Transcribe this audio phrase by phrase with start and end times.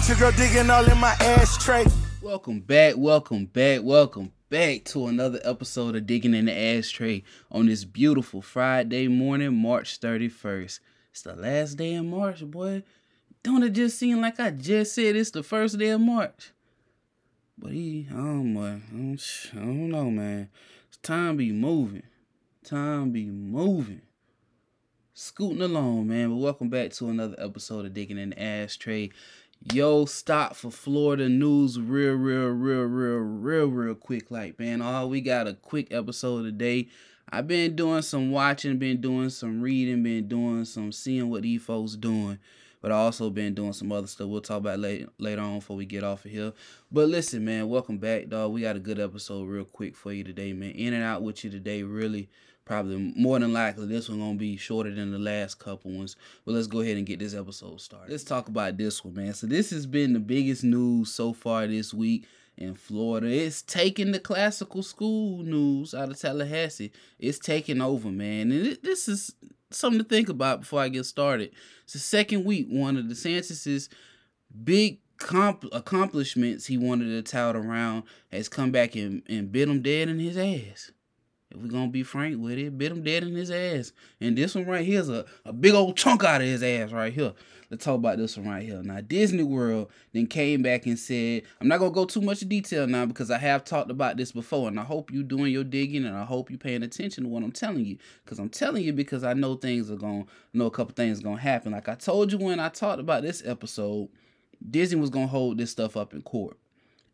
[0.00, 1.84] Got your girl digging all in my ashtray.
[2.22, 7.66] Welcome back, welcome back, welcome back to another episode of Digging in the Ashtray on
[7.66, 10.80] this beautiful Friday morning, March 31st.
[11.10, 12.82] It's the last day in March, boy.
[13.42, 16.52] Don't it just seem like I just said it's the first day of March?
[17.58, 20.48] But he, I don't, I don't know, man.
[20.88, 22.04] It's time be moving.
[22.64, 24.00] Time be moving.
[25.12, 26.30] Scooting along, man.
[26.30, 29.10] But welcome back to another episode of Digging in the Ashtray.
[29.62, 34.30] Yo, stop for Florida news real, real, real, real, real, real quick.
[34.30, 36.88] Like, man, all we got a quick episode today.
[37.30, 41.62] I've been doing some watching, been doing some reading, been doing some seeing what these
[41.62, 42.38] folks doing
[42.80, 44.28] but I also been doing some other stuff.
[44.28, 46.52] We'll talk about later later on before we get off of here.
[46.90, 48.52] But listen, man, welcome back, dog.
[48.52, 50.70] We got a good episode real quick for you today, man.
[50.70, 52.30] In and out with you today, really.
[52.70, 56.14] Probably more than likely, this one gonna be shorter than the last couple ones.
[56.44, 58.12] But let's go ahead and get this episode started.
[58.12, 59.34] Let's talk about this one, man.
[59.34, 63.26] So this has been the biggest news so far this week in Florida.
[63.26, 66.92] It's taking the classical school news out of Tallahassee.
[67.18, 68.52] It's taking over, man.
[68.52, 69.34] And it, this is
[69.72, 71.50] something to think about before I get started.
[71.82, 72.68] It's the second week.
[72.68, 73.88] One of the DeSantis's
[74.62, 79.82] big comp- accomplishments he wanted to tout around has come back and, and bit him
[79.82, 80.92] dead in his ass.
[81.50, 83.92] If we're gonna be frank with it, bit him dead in his ass.
[84.20, 86.92] And this one right here is a, a big old chunk out of his ass
[86.92, 87.32] right here.
[87.70, 88.82] Let's talk about this one right here.
[88.82, 92.86] Now, Disney World then came back and said, I'm not gonna go too much detail
[92.86, 96.04] now because I have talked about this before, and I hope you doing your digging
[96.04, 97.98] and I hope you paying attention to what I'm telling you.
[98.24, 101.40] Because I'm telling you because I know things are gonna know a couple things gonna
[101.40, 101.72] happen.
[101.72, 104.08] Like I told you when I talked about this episode,
[104.68, 106.56] Disney was gonna hold this stuff up in court.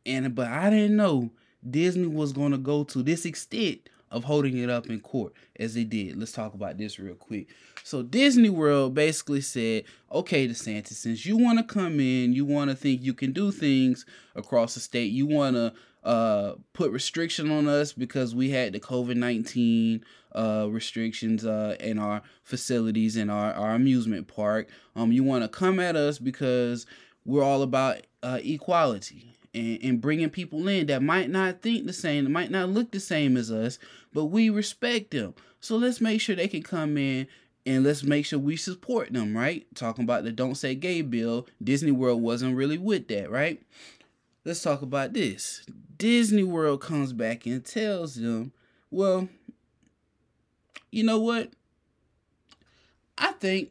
[0.04, 1.30] And but I didn't know
[1.68, 5.84] Disney was gonna go to this extent of holding it up in court as they
[5.84, 6.16] did.
[6.16, 7.48] Let's talk about this real quick.
[7.82, 12.70] So Disney World basically said, okay, DeSantis, since you want to come in, you want
[12.70, 15.72] to think you can do things across the state, you want to
[16.04, 20.04] uh, put restriction on us because we had the COVID 19
[20.36, 24.68] uh, restrictions uh, in our facilities in our, our amusement park.
[24.94, 26.86] Um, you want to come at us because
[27.24, 31.92] we're all about uh, equality and, and bringing people in that might not think the
[31.92, 33.78] same, that might not look the same as us,
[34.12, 35.34] but we respect them.
[35.60, 37.26] So let's make sure they can come in
[37.64, 39.66] and let's make sure we support them, right?
[39.74, 43.60] Talking about the Don't Say Gay bill, Disney World wasn't really with that, right?
[44.44, 45.66] Let's talk about this.
[45.96, 48.52] Disney World comes back and tells them,
[48.90, 49.28] well,
[50.92, 51.50] you know what?
[53.18, 53.70] I think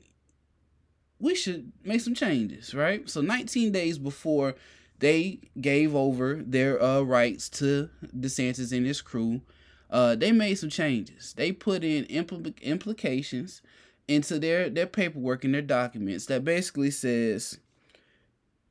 [1.19, 3.09] we should make some changes, right?
[3.09, 4.55] So 19 days before
[4.99, 9.41] they gave over their uh, rights to DeSantis and his crew.
[9.89, 11.33] Uh, they made some changes.
[11.33, 13.61] They put in impl- implications
[14.07, 17.59] into their their paperwork and their documents that basically says,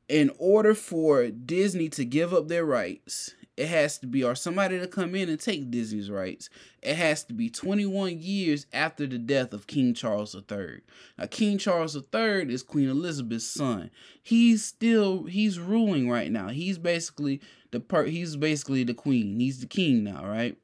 [0.07, 4.79] in order for Disney to give up their rights it has to be, or somebody
[4.79, 6.49] to come in and take Disney's rights.
[6.81, 10.81] It has to be 21 years after the death of King Charles III.
[11.17, 13.91] Now, King Charles III is Queen Elizabeth's son.
[14.21, 16.49] He's still he's ruling right now.
[16.49, 17.39] He's basically
[17.71, 18.09] the part.
[18.09, 19.39] he's basically the queen.
[19.39, 20.57] He's the king now, right?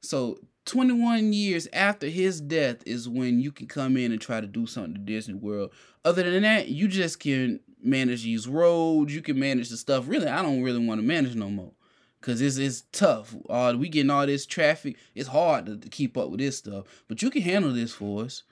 [0.00, 4.46] So 21 years after his death is when you can come in and try to
[4.48, 5.72] do something to Disney World.
[6.04, 9.14] Other than that, you just can manage these roads.
[9.14, 10.08] You can manage the stuff.
[10.08, 11.72] Really, I don't really want to manage no more.
[12.20, 13.36] Cause it's it's tough.
[13.48, 14.96] Uh, we getting all this traffic.
[15.14, 16.86] It's hard to, to keep up with this stuff.
[17.06, 18.42] But you can handle this for us.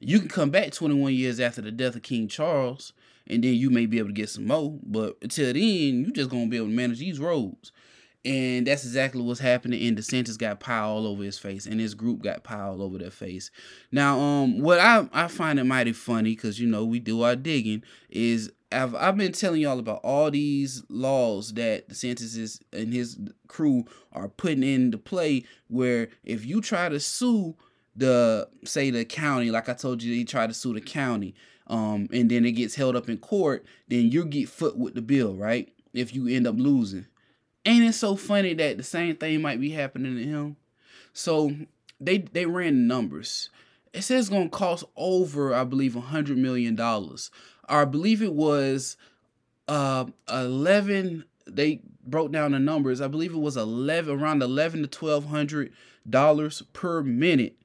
[0.00, 2.92] You can come back 21 years after the death of King Charles,
[3.26, 4.78] and then you may be able to get some more.
[4.82, 5.56] But until then,
[6.04, 7.72] you just gonna be able to manage these roads.
[8.26, 9.86] And that's exactly what's happening.
[9.86, 12.98] And DeSantis got pie all over his face, and his group got pie all over
[12.98, 13.50] their face.
[13.92, 17.36] Now, um, what I I find it mighty funny, because you know we do our
[17.36, 22.92] digging, is I've I've been telling y'all about all these laws that DeSantis is and
[22.92, 23.18] his
[23.48, 25.44] crew are putting into play.
[25.68, 27.54] Where if you try to sue
[27.94, 31.34] the say the county, like I told you, he tried to sue the county,
[31.68, 35.02] um, and then it gets held up in court, then you get foot with the
[35.02, 35.72] bill, right?
[35.94, 37.06] If you end up losing,
[37.64, 40.56] ain't it so funny that the same thing might be happening to him?
[41.12, 41.52] So
[42.00, 43.50] they they ran the numbers.
[43.92, 47.30] It says it's gonna cost over, I believe, a hundred million dollars
[47.68, 48.96] or I believe it was
[49.68, 53.00] uh 11 they broke down the numbers.
[53.00, 55.72] I believe it was 11 around 11 to 1200
[56.08, 57.56] dollars per minute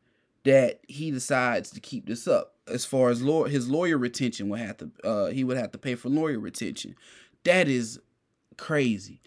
[0.43, 2.55] that he decides to keep this up.
[2.67, 5.77] As far as law, his lawyer retention would have to uh he would have to
[5.77, 6.95] pay for lawyer retention.
[7.43, 7.99] That is
[8.57, 9.21] crazy.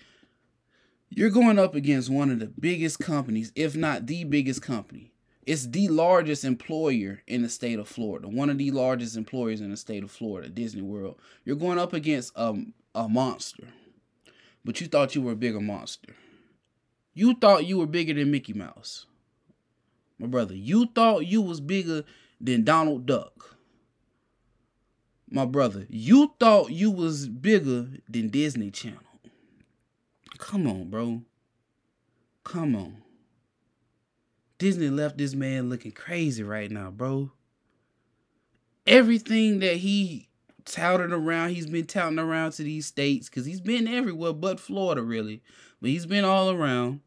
[1.11, 5.13] You're going up against one of the biggest companies, if not the biggest company,
[5.47, 8.29] it's the largest employer in the state of Florida.
[8.29, 11.19] One of the largest employers in the state of Florida, Disney World.
[11.45, 13.69] You're going up against um, a monster.
[14.65, 16.15] But you thought you were a bigger monster.
[17.13, 19.07] You thought you were bigger than Mickey Mouse.
[20.19, 22.05] My brother, you thought you was bigger
[22.41, 23.57] than Donald Duck.
[25.31, 29.01] My brother, you thought you was bigger than Disney Channel.
[30.39, 31.23] Come on, bro.
[32.45, 33.04] Come on.
[34.65, 37.31] Disney left this man looking crazy right now, bro.
[38.87, 40.31] Everything that he
[40.65, 45.03] touted around, he's been touting around to these states because he's been everywhere but Florida,
[45.03, 45.43] really.
[45.83, 47.01] But he's been all around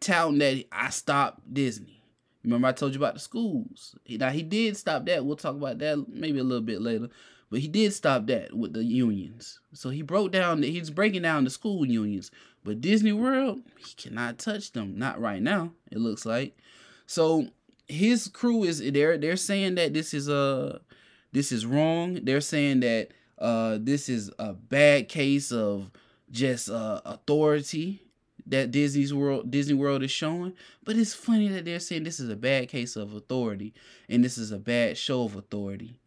[0.00, 2.02] touting that I stopped Disney.
[2.42, 3.96] Remember I told you about the schools.
[4.06, 5.24] Now he did stop that.
[5.24, 7.08] We'll talk about that maybe a little bit later.
[7.50, 9.60] But he did stop that with the unions.
[9.72, 12.30] So he broke down he's breaking down the school unions.
[12.64, 14.98] But Disney World, he cannot touch them.
[14.98, 16.56] Not right now, it looks like.
[17.06, 17.48] So
[17.86, 20.78] his crew is they're they're saying that this is a uh,
[21.32, 22.20] this is wrong.
[22.22, 23.08] They're saying that
[23.38, 25.90] uh this is a bad case of
[26.30, 28.00] just uh authority
[28.46, 30.54] that Disney's World Disney World is showing.
[30.84, 33.74] But it's funny that they're saying this is a bad case of authority
[34.08, 36.00] and this is a bad show of authority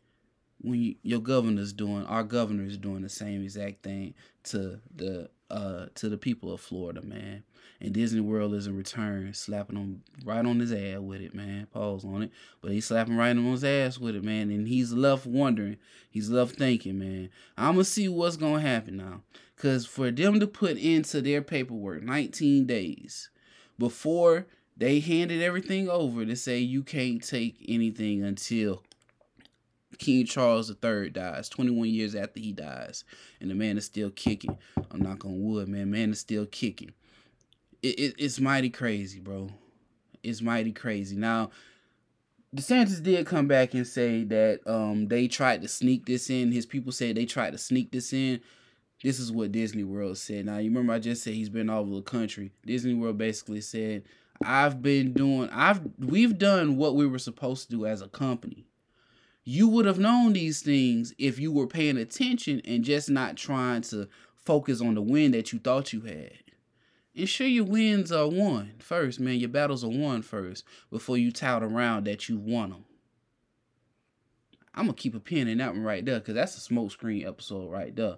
[0.61, 4.13] when you, your governor's doing our governor is doing the same exact thing
[4.43, 7.43] to the uh to the people of Florida, man.
[7.79, 11.67] And Disney World is in return slapping him right on his ass with it, man.
[11.67, 12.31] Pause on it.
[12.61, 14.49] But he's slapping right on his ass with it, man.
[14.49, 15.77] And he's left wondering.
[16.09, 17.29] He's left thinking, man.
[17.57, 19.21] I'ma see what's gonna happen now.
[19.57, 23.29] Cause for them to put into their paperwork 19 days
[23.79, 24.45] before
[24.75, 28.83] they handed everything over to say you can't take anything until
[29.97, 33.03] King Charles III dies, 21 years after he dies,
[33.39, 34.57] and the man is still kicking.
[34.91, 35.89] I'm knock on wood, man.
[35.89, 36.93] Man is still kicking.
[37.81, 39.49] It, it, it's mighty crazy, bro.
[40.23, 41.15] It's mighty crazy.
[41.15, 41.51] Now,
[42.55, 46.51] DeSantis did come back and say that um they tried to sneak this in.
[46.51, 48.41] His people said they tried to sneak this in.
[49.03, 50.45] This is what Disney World said.
[50.45, 52.51] Now, you remember I just said he's been all over the country.
[52.65, 54.03] Disney World basically said,
[54.43, 55.49] "I've been doing.
[55.51, 58.66] I've we've done what we were supposed to do as a company."
[59.49, 63.81] You would have known these things if you were paying attention and just not trying
[63.81, 66.33] to focus on the win that you thought you had.
[67.15, 69.39] Ensure your wins are won first, man.
[69.39, 72.83] Your battles are won first before you tout around that you won them.
[74.75, 77.71] I'm gonna keep a pin in that one right there because that's a smokescreen episode
[77.71, 78.17] right there.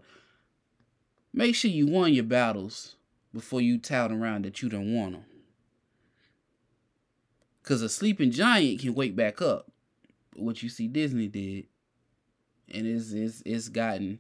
[1.32, 2.96] Make sure you won your battles
[3.36, 5.26] before you tout around that you don't want them.
[7.62, 9.72] Cause a sleeping giant can wake back up
[10.40, 11.66] what you see Disney did,
[12.72, 14.20] and it's it's it's gotten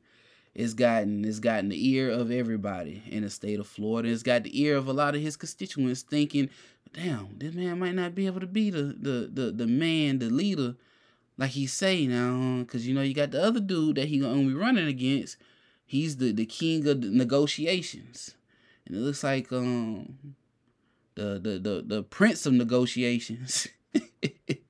[0.56, 4.10] it's gotten it's gotten the ear of everybody in the state of Florida.
[4.10, 6.50] It's got the ear of a lot of his constituents thinking,
[6.94, 10.30] damn, this man might not be able to be the the the, the man, the
[10.30, 10.76] leader,
[11.38, 14.44] like he say now, because you know you got the other dude that he gonna
[14.44, 15.38] be running against.
[15.86, 18.36] He's the the king of the negotiations,
[18.86, 20.36] and it looks like um
[21.16, 23.68] the the the, the prince of negotiations.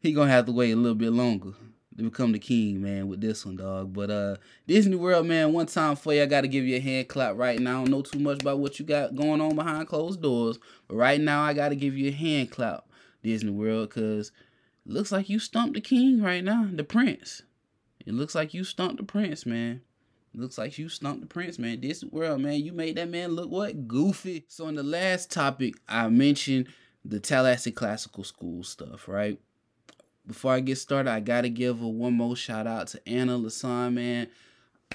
[0.00, 1.52] he gonna have to wait a little bit longer
[1.96, 3.92] to become the king, man, with this one, dog.
[3.92, 4.36] But uh
[4.66, 7.60] Disney World, man, one time for you, I gotta give you a hand clap right
[7.60, 7.80] now.
[7.80, 10.58] I don't know too much about what you got going on behind closed doors,
[10.88, 12.86] but right now I gotta give you a hand clap,
[13.22, 14.32] Disney World, cause
[14.86, 17.42] looks like you stumped the king right now, the prince.
[18.06, 19.82] It looks like you stumped the prince, man.
[20.32, 21.80] Looks like you stumped the prince, man.
[21.80, 23.88] Disney World, man, you made that man look what?
[23.88, 24.44] Goofy.
[24.48, 26.68] So in the last topic, I mentioned
[27.04, 29.38] the Tallahassee Classical School stuff, right?
[30.30, 33.94] Before I get started, I gotta give a one more shout out to Anna Lasan,
[33.94, 34.28] man.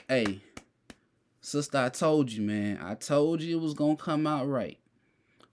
[0.08, 0.39] Hey,
[1.42, 2.80] sister, I told you, man.
[2.82, 4.77] I told you it was gonna come out right.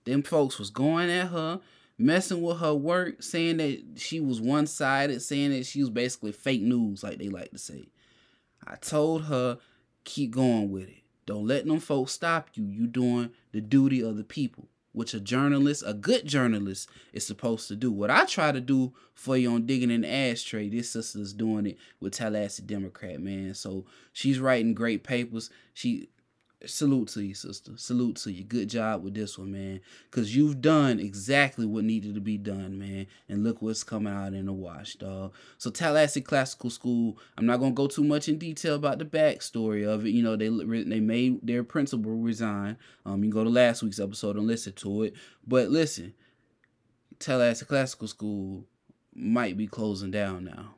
[0.05, 1.61] Them folks was going at her,
[1.99, 6.31] messing with her work, saying that she was one sided, saying that she was basically
[6.31, 7.89] fake news, like they like to say.
[8.65, 9.59] I told her,
[10.05, 11.03] keep going with it.
[11.27, 12.65] Don't let them folks stop you.
[12.65, 17.69] You doing the duty of the people which a journalist, a good journalist, is supposed
[17.69, 17.91] to do.
[17.91, 21.67] What I try to do for you on digging in the ashtray, this sister's doing
[21.67, 23.55] it with Tallahassee Democrat, man.
[23.55, 25.51] So she's writing great papers.
[25.75, 26.11] She
[26.67, 27.73] salute to you, sister.
[27.77, 28.45] Salute to you.
[28.45, 29.81] Good job with this one, man.
[30.11, 33.07] Cause you've done exactly what needed to be done, man.
[33.29, 35.33] And look what's coming out in the wash, dog.
[35.59, 37.19] So Tallahassee Classical School.
[37.37, 40.11] I'm not gonna go too much in detail about the backstory of it.
[40.11, 42.77] You know, they they made their principal resign.
[43.05, 45.15] Um, you can go to last week's episode and listen to it.
[45.47, 46.15] But listen,
[47.19, 48.65] Tallahassee Classical School
[49.15, 50.75] might be closing down now.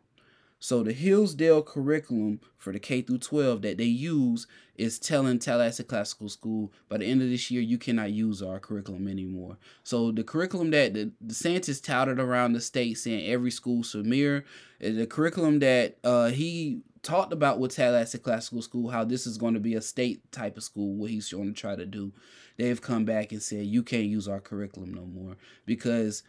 [0.65, 5.83] So the Hillsdale curriculum for the K through 12 that they use is telling Tallahassee
[5.85, 9.59] Classical School by the end of this year you cannot use our curriculum anymore.
[9.83, 14.47] So the curriculum that the DeSantis touted around the state saying every school should mirror,
[14.81, 19.53] the curriculum that uh, he talked about with Tallahassee Classical School how this is going
[19.53, 22.11] to be a state type of school what he's going to try to do.
[22.57, 26.23] They've come back and said you can't use our curriculum no more because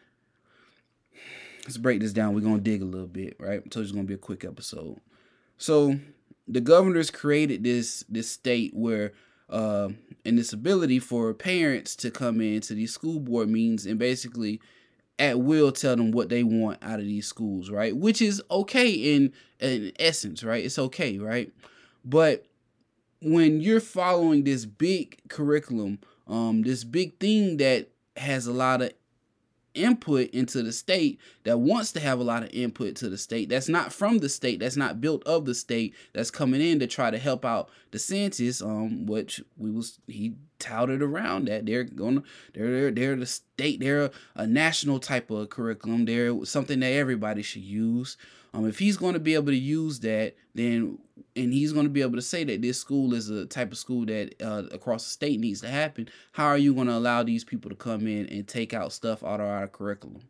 [1.66, 2.34] let's break this down.
[2.34, 3.62] We're gonna dig a little bit, right?
[3.74, 5.00] So it's gonna be a quick episode.
[5.58, 6.00] So
[6.48, 9.14] the governors created this this state where
[9.50, 9.90] uh
[10.24, 14.60] and this ability for parents to come into these school board meetings and basically
[15.18, 17.96] at will tell them what they want out of these schools, right?
[17.96, 20.64] Which is okay in in essence, right?
[20.64, 21.52] It's okay, right?
[22.04, 22.46] But
[23.22, 28.92] when you're following this big curriculum, um, this big thing that has a lot of
[29.76, 33.50] input into the state that wants to have a lot of input to the state
[33.50, 36.88] that's not from the state that's not built of the state that's coming in to
[36.88, 42.24] try to help out DeSantis um which we was he touted around that they're gonna
[42.54, 46.06] they're they're, they're the state they're a, a national type of curriculum.
[46.06, 48.18] They're something that everybody should use.
[48.54, 51.00] Um if he's going to be able to use that then
[51.36, 53.78] and he's going to be able to say that this school is a type of
[53.78, 56.10] school that uh, across the state needs to happen.
[56.34, 59.24] How are you going to allow these people to come in and take out stuff
[59.24, 60.22] out of our curriculum?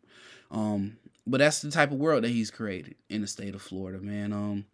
[0.50, 3.98] Um but that's the type of world that he's created in the state of florida
[3.98, 4.32] man.
[4.32, 4.66] Um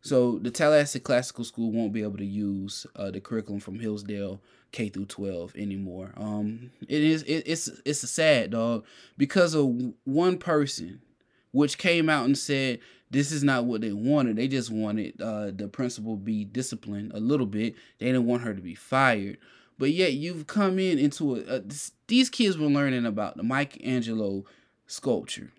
[0.00, 4.40] so the tallahassee classical school won't be able to use uh, the curriculum from hillsdale
[4.70, 6.12] k through 12 anymore.
[6.16, 8.84] Um it is it, it's it's a sad dog
[9.16, 11.00] because of one person
[11.52, 14.36] which came out and said this is not what they wanted.
[14.36, 17.74] They just wanted uh, the principal be disciplined a little bit.
[17.98, 19.38] They didn't want her to be fired.
[19.78, 23.42] But yet you've come in into a, a this, these kids were learning about the
[23.42, 24.44] Michelangelo
[24.86, 25.52] sculpture.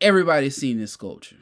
[0.00, 1.36] Everybody's seen this sculpture.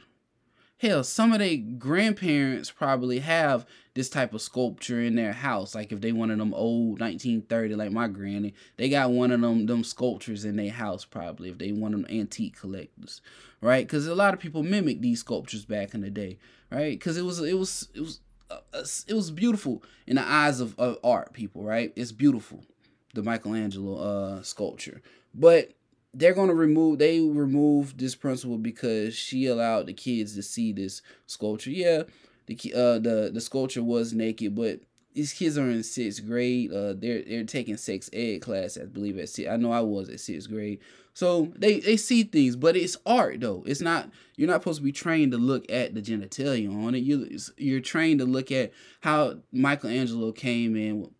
[0.80, 5.74] Hell, some of their grandparents probably have this type of sculpture in their house.
[5.74, 9.42] Like if they one of them old 1930, like my granny, they got one of
[9.42, 13.20] them them sculptures in their house probably if they one of them antique collectors,
[13.60, 13.86] right?
[13.86, 16.38] Because a lot of people mimic these sculptures back in the day,
[16.70, 16.98] right?
[16.98, 18.20] Because it was it was it was
[18.50, 18.60] uh,
[19.06, 21.92] it was beautiful in the eyes of, of art people, right?
[21.94, 22.64] It's beautiful,
[23.12, 25.02] the Michelangelo uh, sculpture,
[25.34, 25.74] but
[26.12, 31.02] they're gonna remove they removed this principal because she allowed the kids to see this
[31.26, 31.70] sculpture.
[31.70, 32.02] Yeah,
[32.46, 34.80] the uh the the sculpture was naked, but
[35.14, 36.72] these kids are in sixth grade.
[36.72, 39.48] Uh, they're they're taking sex ed class, I believe at six.
[39.48, 40.80] I know I was at sixth grade.
[41.14, 43.64] So they they see things, but it's art though.
[43.66, 46.98] It's not you're not supposed to be trained to look at the genitalia on it.
[46.98, 51.10] You you're trained to look at how Michelangelo came in.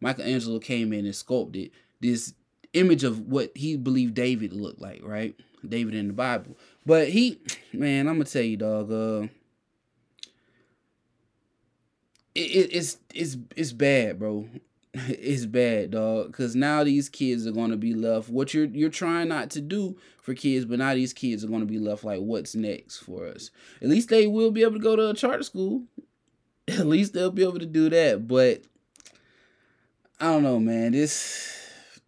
[0.00, 1.70] Michelangelo came in and sculpted
[2.00, 2.34] this
[2.74, 5.34] image of what he believed David looked like, right?
[5.66, 6.56] David in the Bible.
[6.84, 7.40] But he,
[7.72, 8.92] man, I'm gonna tell you, dog.
[8.92, 9.28] Uh,
[12.34, 14.48] it, it, it's it's it's bad, bro.
[15.08, 16.32] It's bad, dog.
[16.32, 18.28] Cause now these kids are gonna be left.
[18.28, 21.64] What you're you're trying not to do for kids, but now these kids are gonna
[21.64, 23.50] be left like, what's next for us?
[23.82, 25.82] At least they will be able to go to a charter school.
[26.68, 28.28] At least they'll be able to do that.
[28.28, 28.62] But
[30.20, 30.92] I don't know, man.
[30.92, 31.63] This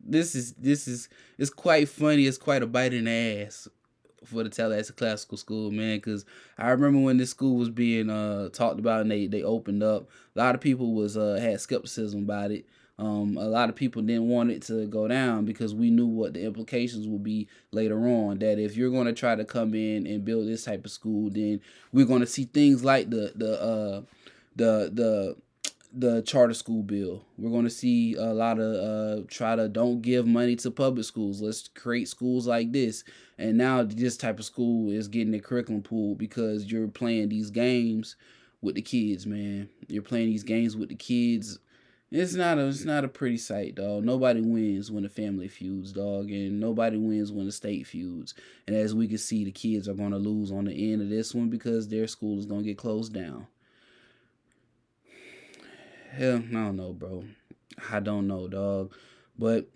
[0.08, 1.08] this is this is
[1.38, 2.26] it's quite funny.
[2.26, 3.68] It's quite a bite in the ass
[4.24, 5.98] for the Tallahassee Classical School, man.
[5.98, 6.24] Because
[6.58, 10.08] I remember when this school was being uh talked about and they they opened up,
[10.34, 12.66] a lot of people was uh had skepticism about it.
[12.98, 16.32] Um, a lot of people didn't want it to go down because we knew what
[16.32, 18.38] the implications would be later on.
[18.38, 21.28] That if you're going to try to come in and build this type of school,
[21.28, 21.60] then
[21.92, 24.02] we're going to see things like the the uh
[24.56, 25.36] the the
[25.92, 27.24] the charter school bill.
[27.36, 31.04] We're going to see a lot of uh, try to don't give money to public
[31.04, 31.40] schools.
[31.40, 33.04] Let's create schools like this.
[33.38, 37.50] And now this type of school is getting the curriculum pool because you're playing these
[37.50, 38.16] games
[38.62, 39.68] with the kids, man.
[39.88, 41.58] You're playing these games with the kids.
[42.10, 44.04] It's not a it's not a pretty sight, dog.
[44.04, 48.32] Nobody wins when the family feuds, dog, and nobody wins when the state feuds.
[48.66, 51.34] And as we can see, the kids are gonna lose on the end of this
[51.34, 53.48] one because their school is gonna get closed down.
[56.16, 57.24] Hell, I don't know, bro.
[57.92, 58.94] I don't know, dog.
[59.38, 59.68] But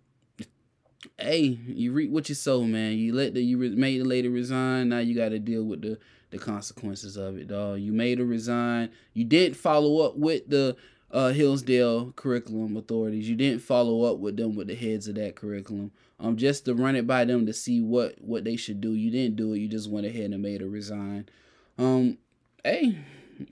[1.18, 2.97] hey, you reap what you sow, man.
[2.97, 4.88] You let the you re- made the lady resign.
[4.88, 5.99] Now you got to deal with the
[6.30, 7.80] the consequences of it, dog.
[7.80, 8.88] You made her resign.
[9.12, 10.76] You didn't follow up with the
[11.11, 13.28] uh, Hillsdale curriculum authorities.
[13.28, 15.90] You didn't follow up with them with the heads of that curriculum.
[16.18, 18.94] Um, just to run it by them to see what what they should do.
[18.94, 19.59] You didn't do it.
[19.59, 21.28] You just went ahead and made her resign.
[21.76, 22.16] Um,
[22.64, 22.97] hey,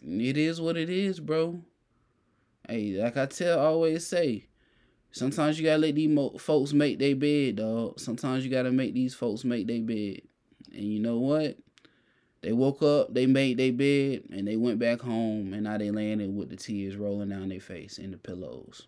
[0.07, 1.61] it is what it is, bro.
[2.69, 4.47] Hey, like I tell, always say,
[5.11, 7.99] sometimes you gotta let these mo- folks make their bed, dog.
[7.99, 10.21] Sometimes you gotta make these folks make their bed.
[10.73, 11.57] And you know what?
[12.43, 15.91] They woke up, they made their bed, and they went back home, and now they
[15.91, 18.87] landed with the tears rolling down their face in the pillows.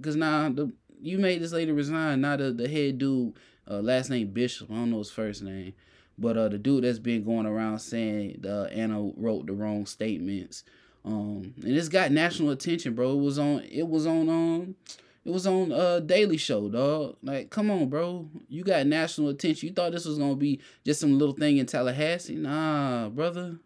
[0.00, 2.20] Cause now the you made this lady resign.
[2.20, 3.34] Now the, the head dude,
[3.68, 5.74] uh, last name Bishop, I don't know his first name,
[6.16, 10.64] but uh, the dude that's been going around saying uh, Anna wrote the wrong statements,
[11.08, 13.12] um, and this got national attention, bro.
[13.12, 14.76] It was on, it was on, um,
[15.24, 17.16] it was on uh Daily Show, dog.
[17.22, 18.28] Like, come on, bro.
[18.48, 19.68] You got national attention.
[19.68, 22.34] You thought this was gonna be just some little thing in Tallahassee?
[22.36, 23.58] Nah, brother.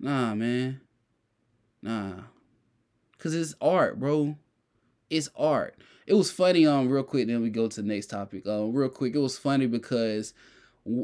[0.00, 0.80] Nah, man.
[1.80, 2.22] Nah.
[3.18, 4.36] Cause it's art, bro.
[5.10, 5.76] It's art.
[6.08, 8.46] It was funny, um, real quick, then we go to the next topic.
[8.48, 10.34] Um, real quick, it was funny because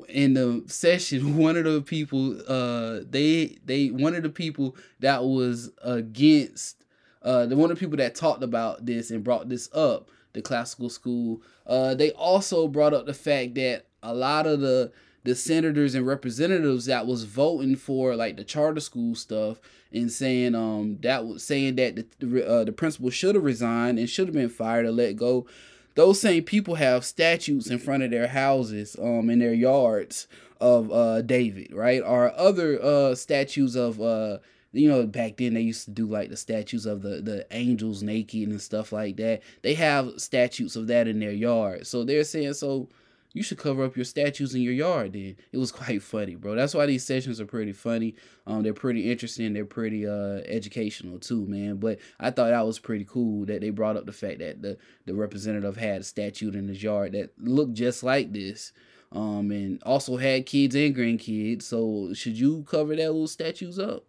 [0.09, 5.25] in the session, one of the people, uh, they they one of the people that
[5.25, 6.85] was against
[7.23, 10.43] uh, the one of the people that talked about this and brought this up, the
[10.43, 14.93] classical school, uh, they also brought up the fact that a lot of the
[15.25, 19.59] the senators and representatives that was voting for like the charter school stuff
[19.91, 24.11] and saying um that was saying that the uh, the principal should have resigned and
[24.11, 25.47] should have been fired or let go.
[25.95, 30.27] Those same people have statues in front of their houses, um, in their yards
[30.61, 32.03] of uh David, right?
[32.03, 34.39] Or other uh statues of uh
[34.75, 38.03] you know back then they used to do like the statues of the the angels
[38.03, 42.25] naked and stuff like that they have statues of that in their yard so they're
[42.25, 42.89] saying so
[43.35, 45.37] you should cover up your statues in your yard then.
[45.53, 46.55] It was quite funny bro.
[46.55, 48.15] That's why these sessions are pretty funny.
[48.47, 51.77] Um they're pretty interesting they're pretty uh educational too man.
[51.77, 54.79] But i thought that was pretty cool that they brought up the fact that the
[55.05, 58.73] the representative had a statue in his yard that looked just like this
[59.13, 61.63] um and also had kids and grandkids.
[61.63, 64.05] So should you cover that little statues up?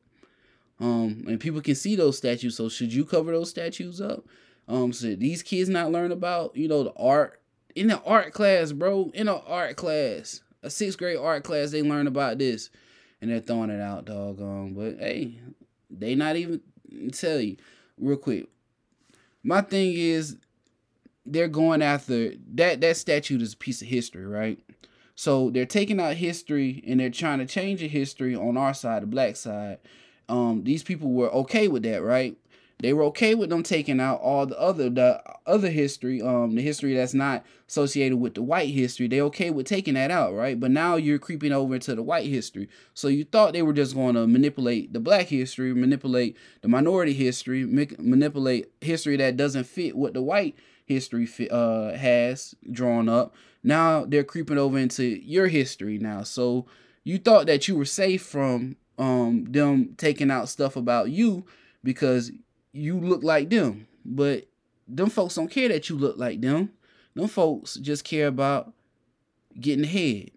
[0.79, 2.57] Um, and people can see those statues.
[2.57, 4.25] So should you cover those statues up?
[4.67, 7.39] Um, so these kids not learn about you know the art
[7.75, 9.11] in the art class, bro.
[9.13, 12.69] In an art class, a sixth grade art class, they learn about this,
[13.21, 14.41] and they're throwing it out, dog.
[14.41, 15.39] Um, but hey,
[15.89, 16.61] they not even
[17.11, 17.57] tell you
[17.97, 18.47] real quick.
[19.43, 20.37] My thing is,
[21.25, 22.81] they're going after that.
[22.81, 24.59] That statue is a piece of history, right?
[25.15, 29.03] So they're taking out history and they're trying to change the history on our side,
[29.03, 29.79] the black side
[30.29, 32.37] um, these people were okay with that, right?
[32.79, 36.61] They were okay with them taking out all the other the other history, um, the
[36.61, 39.07] history that's not associated with the white history.
[39.07, 40.59] They okay with taking that out, right?
[40.59, 42.67] But now you're creeping over into the white history.
[42.93, 47.13] So you thought they were just going to manipulate the black history, manipulate the minority
[47.13, 53.33] history, manipulate history that doesn't fit what the white history uh has drawn up.
[53.63, 56.23] Now they're creeping over into your history now.
[56.23, 56.67] So
[57.03, 61.45] you thought that you were safe from um them taking out stuff about you
[61.83, 62.31] because
[62.75, 63.87] you look like them.
[64.03, 64.47] But
[64.87, 66.71] them folks don't care that you look like them.
[67.15, 68.73] Them folks just care about
[69.59, 70.31] getting ahead,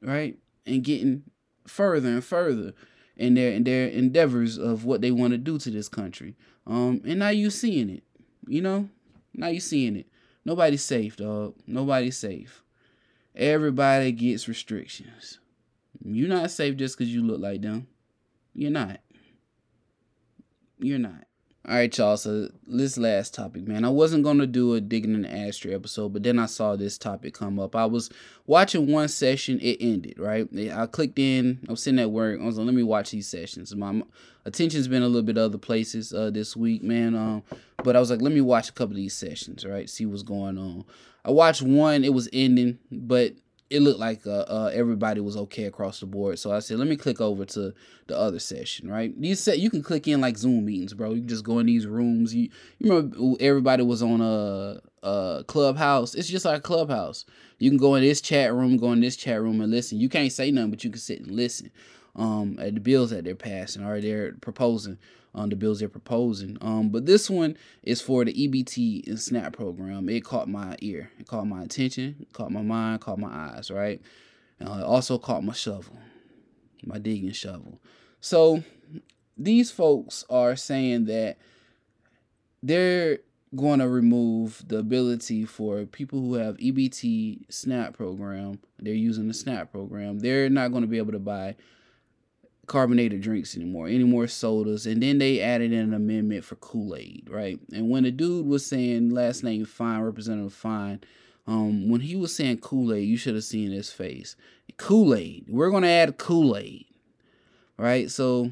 [0.00, 0.38] right?
[0.66, 1.24] And getting
[1.66, 2.72] further and further
[3.16, 6.34] in their in their endeavors of what they want to do to this country.
[6.66, 8.02] Um, and now you seeing it,
[8.46, 8.88] you know.
[9.34, 10.06] Now you seeing it.
[10.44, 11.54] Nobody's safe, dog.
[11.66, 12.62] Nobody's safe.
[13.34, 15.38] Everybody gets restrictions.
[16.04, 17.86] You're not safe just because you look like them.
[18.54, 19.00] You're not.
[20.78, 21.24] You're not.
[21.64, 22.16] All right, y'all.
[22.16, 23.84] So this last topic, man.
[23.84, 26.98] I wasn't gonna do a digging in the ashtray episode, but then I saw this
[26.98, 27.76] topic come up.
[27.76, 28.10] I was
[28.48, 29.60] watching one session.
[29.60, 30.48] It ended right.
[30.72, 31.60] I clicked in.
[31.68, 32.40] I was sitting at work.
[32.40, 33.72] I was like, let me watch these sessions.
[33.76, 34.02] My
[34.44, 37.14] attention's been a little bit other places uh, this week, man.
[37.14, 37.44] Um,
[37.84, 39.88] but I was like, let me watch a couple of these sessions, right?
[39.88, 40.84] See what's going on.
[41.24, 42.02] I watched one.
[42.02, 43.34] It was ending, but
[43.72, 46.38] it looked like uh, uh, everybody was okay across the board.
[46.38, 47.72] So I said, let me click over to
[48.06, 49.18] the other session, right?
[49.18, 51.14] These set you can click in like Zoom meetings, bro.
[51.14, 52.34] You can just go in these rooms.
[52.34, 56.14] You, you remember everybody was on a, a clubhouse.
[56.14, 57.24] It's just like a clubhouse.
[57.58, 59.98] You can go in this chat room, go in this chat room and listen.
[59.98, 61.70] You can't say nothing, but you can sit and listen
[62.16, 64.98] um, at the bills that they're passing or they're proposing
[65.34, 66.58] on the bills they're proposing.
[66.60, 70.08] Um, but this one is for the EBT and SNAP program.
[70.08, 74.00] It caught my ear, it caught my attention, caught my mind, caught my eyes, right?
[74.60, 75.96] Uh, it also caught my shovel,
[76.84, 77.80] my digging shovel.
[78.20, 78.62] So
[79.36, 81.38] these folks are saying that
[82.62, 83.18] they're
[83.56, 88.60] going to remove the ability for people who have EBT SNAP program.
[88.78, 90.20] They're using the SNAP program.
[90.20, 91.56] They're not going to be able to buy
[92.72, 94.86] carbonated drinks anymore, any more sodas.
[94.86, 97.60] And then they added an amendment for Kool Aid, right?
[97.70, 101.00] And when the dude was saying last name Fine, Representative Fine,
[101.46, 104.36] um, when he was saying Kool Aid, you should have seen his face.
[104.78, 105.44] Kool Aid.
[105.48, 106.86] We're gonna add Kool Aid,
[107.76, 108.10] right?
[108.10, 108.50] So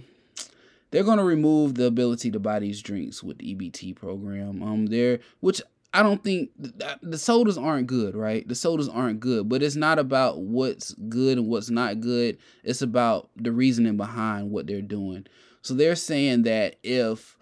[0.90, 4.62] they're gonna remove the ability to buy these drinks with the EBT program.
[4.62, 8.46] Um, there, which I don't think the sodas aren't good, right?
[8.46, 12.38] The sodas aren't good, but it's not about what's good and what's not good.
[12.62, 15.26] It's about the reasoning behind what they're doing.
[15.62, 17.37] So they're saying that if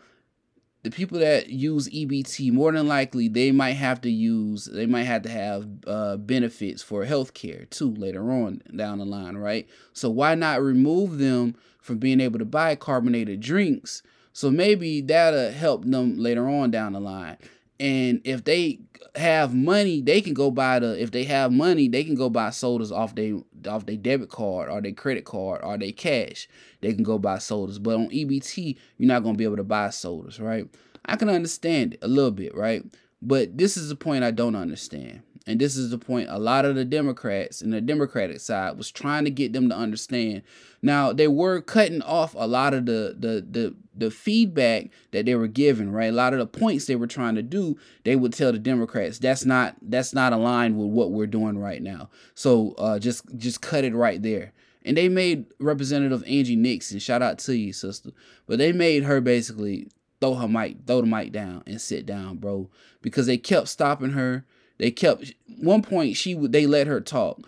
[0.82, 5.04] the people that use EBT, more than likely, they might have to use, they might
[5.04, 9.68] have to have uh, benefits for healthcare too later on down the line, right?
[9.92, 14.02] So why not remove them from being able to buy carbonated drinks?
[14.32, 17.36] So maybe that'll help them later on down the line.
[17.80, 18.80] And if they
[19.14, 21.00] have money, they can go buy the.
[21.00, 23.36] If they have money, they can go buy sodas off their
[23.68, 26.48] off their debit card or their credit card or their cash.
[26.80, 27.78] They can go buy sodas.
[27.78, 30.66] But on EBT, you're not gonna be able to buy sodas, right?
[31.04, 32.84] I can understand it a little bit, right?
[33.22, 35.22] But this is the point I don't understand.
[35.48, 38.90] And this is the point a lot of the Democrats and the Democratic side was
[38.90, 40.42] trying to get them to understand.
[40.82, 45.34] Now they were cutting off a lot of the the the the feedback that they
[45.34, 46.10] were giving, right?
[46.10, 49.18] A lot of the points they were trying to do, they would tell the Democrats
[49.18, 52.10] that's not that's not aligned with what we're doing right now.
[52.34, 54.52] So uh, just just cut it right there.
[54.84, 58.10] And they made Representative Angie Nixon, shout out to you, sister,
[58.46, 59.88] but they made her basically
[60.20, 62.68] throw her mic, throw the mic down and sit down, bro,
[63.00, 64.44] because they kept stopping her
[64.78, 67.40] they kept one point she they let her talk,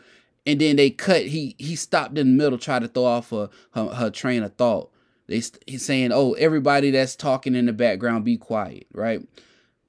[0.46, 1.22] and then they cut.
[1.26, 4.54] He he stopped in the middle, tried to throw off her her, her train of
[4.54, 4.90] thought.
[5.26, 9.22] They he's saying, "Oh, everybody that's talking in the background, be quiet," right?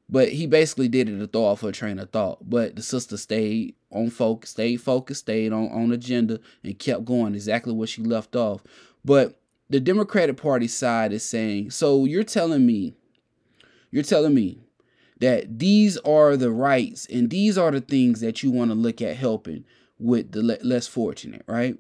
[0.08, 2.50] But he basically did it to throw off her train of thought.
[2.50, 7.34] But the sister stayed on focus, stayed focused, stayed on on agenda, and kept going
[7.34, 8.62] exactly what she left off.
[9.04, 9.40] But
[9.72, 12.94] the Democratic Party side is saying, so you're telling me,
[13.90, 14.60] you're telling me
[15.22, 19.02] that these are the rights and these are the things that you want to look
[19.02, 19.64] at helping
[20.00, 21.78] with the less fortunate, right?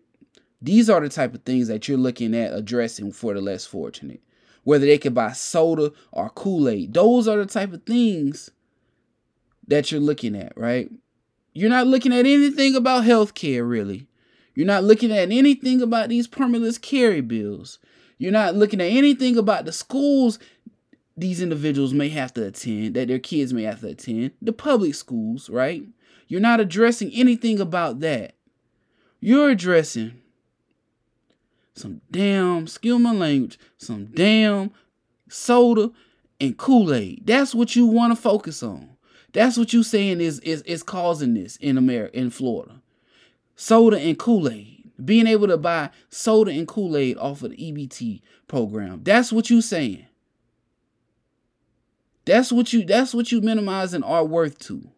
[0.61, 4.21] These are the type of things that you're looking at addressing for the less fortunate.
[4.63, 6.93] Whether they can buy soda or Kool-Aid.
[6.93, 8.51] Those are the type of things
[9.67, 10.91] that you're looking at, right?
[11.53, 14.07] You're not looking at anything about health care, really.
[14.53, 17.79] You're not looking at anything about these permitless carry bills.
[18.19, 20.37] You're not looking at anything about the schools
[21.21, 24.95] these individuals may have to attend, that their kids may have to attend, the public
[24.95, 25.83] schools, right?
[26.27, 28.35] You're not addressing anything about that.
[29.19, 30.19] You're addressing
[31.75, 34.71] some damn, skill my language, some damn
[35.29, 35.91] soda
[36.39, 37.21] and Kool-Aid.
[37.25, 38.89] That's what you want to focus on.
[39.31, 42.81] That's what you saying is, is is causing this in America, in Florida.
[43.55, 44.91] Soda and Kool-Aid.
[45.03, 49.01] Being able to buy soda and Kool-Aid off of the EBT program.
[49.03, 50.05] That's what you saying.
[52.25, 54.89] That's what you that's what you minimizing our worth to.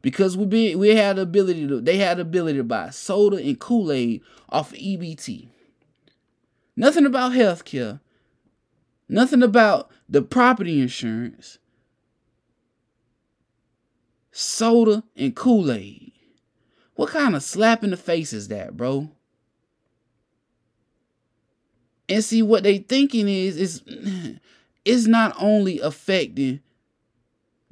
[0.00, 3.36] Because we be we had the ability to they had the ability to buy soda
[3.36, 5.48] and Kool-Aid off of EBT.
[6.76, 8.00] Nothing about healthcare.
[9.08, 11.58] Nothing about the property insurance.
[14.32, 16.12] Soda and Kool-Aid.
[16.94, 19.10] What kind of slap in the face is that, bro?
[22.08, 23.82] And see what they thinking is is
[24.84, 26.60] it's not only affecting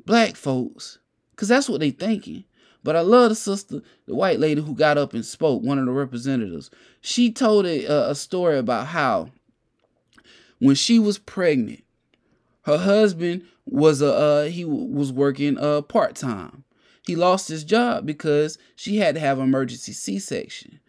[0.05, 0.99] black folks,
[1.33, 2.44] because that's what they thinking.
[2.83, 5.85] But I love the sister, the white lady who got up and spoke, one of
[5.85, 6.70] the representatives.
[7.03, 9.31] She told a, a story about how
[10.61, 11.85] when she was pregnant,
[12.62, 16.64] her husband was a uh, he was working uh, part time.
[17.07, 20.81] He lost his job because she had to have emergency C section.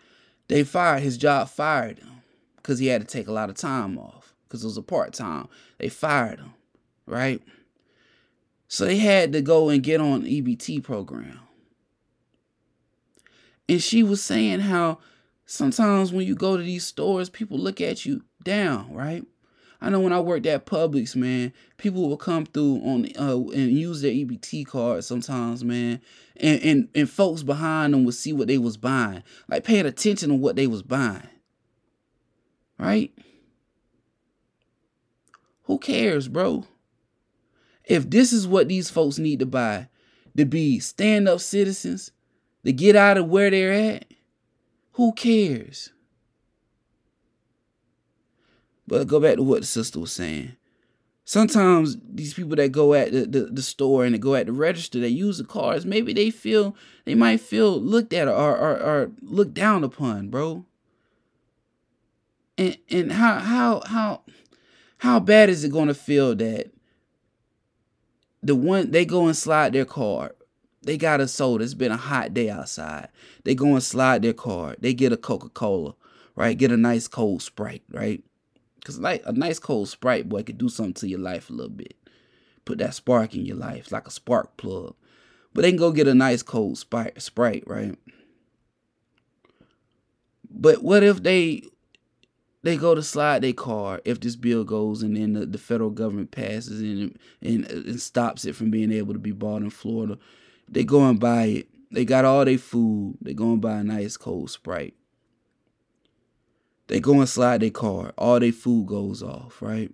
[0.48, 2.22] They fired his job, fired him
[2.58, 5.14] because he had to take a lot of time off because it was a part
[5.14, 5.48] time.
[5.82, 6.54] They fired him,
[7.08, 7.41] right?
[8.67, 11.39] So they had to go and get on EBT program.
[13.67, 15.00] And she was saying how
[15.48, 19.26] sometimes when you go to these stores, people look at you down, right?
[19.82, 23.72] I know when I worked at Publix, man, people would come through on uh, and
[23.72, 26.00] use their EBT card sometimes, man,
[26.38, 30.30] and, and and folks behind them would see what they was buying, like paying attention
[30.30, 31.28] to what they was buying,
[32.78, 33.12] right?
[35.72, 36.66] Who cares, bro?
[37.86, 39.88] If this is what these folks need to buy
[40.36, 42.12] to be stand up citizens,
[42.66, 44.14] to get out of where they're at,
[44.92, 45.94] who cares?
[48.86, 50.58] But go back to what the sister was saying.
[51.24, 54.52] Sometimes these people that go at the, the, the, store and they go at the
[54.52, 58.78] register, they use the cards, maybe they feel, they might feel looked at or, or,
[58.78, 60.66] or looked down upon, bro.
[62.58, 64.24] And, and how, how, how,
[65.02, 66.70] how bad is it going to feel that
[68.44, 70.34] the one they go and slide their card?
[70.84, 71.64] They got a soda.
[71.64, 73.08] It's been a hot day outside.
[73.44, 74.78] They go and slide their card.
[74.80, 75.96] They get a Coca Cola,
[76.36, 76.56] right?
[76.56, 78.24] Get a nice cold Sprite, right?
[78.76, 81.72] Because like a nice cold Sprite, boy, could do something to your life a little
[81.72, 81.96] bit.
[82.66, 84.94] put that spark in your life, like a spark plug.
[85.52, 87.98] But they can go get a nice cold sprite, right?
[90.48, 91.64] But what if they
[92.63, 95.89] they go to slide their car if this bill goes and then the, the federal
[95.89, 100.17] government passes and, and and stops it from being able to be bought in Florida?
[100.69, 101.67] They go and buy it.
[101.91, 103.17] They got all their food.
[103.21, 104.93] They go and buy a nice cold sprite.
[106.88, 108.13] They go and slide their car.
[108.17, 109.91] All their food goes off, right?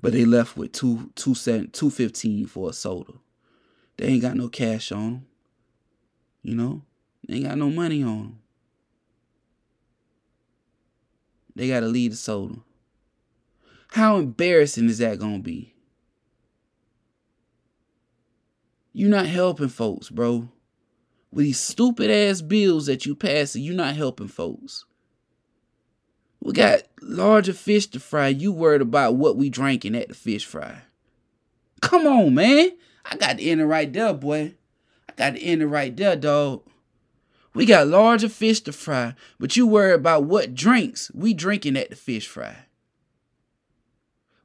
[0.00, 3.12] But they left with two two cent two fifteen for a soda.
[3.96, 5.26] They ain't got no cash on them.
[6.42, 6.82] You know,
[7.26, 8.41] they ain't got no money on them.
[11.54, 12.56] They got to leave the soda.
[13.92, 15.74] How embarrassing is that gonna be?
[18.94, 20.48] You're not helping folks, bro.
[21.30, 24.84] With these stupid ass bills that you pass, you're not helping folks.
[26.40, 28.28] We got larger fish to fry.
[28.28, 30.82] You worried about what we drinking at the fish fry.
[31.80, 32.70] Come on, man.
[33.04, 34.54] I got the end right there, boy.
[35.08, 36.62] I got the end right there, dog.
[37.54, 41.90] We got larger fish to fry, but you worry about what drinks we drinking at
[41.90, 42.56] the fish fry.